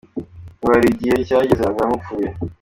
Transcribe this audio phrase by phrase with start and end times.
[0.57, 2.27] Ngo hari igihe cyageze amera nk’ upfuye.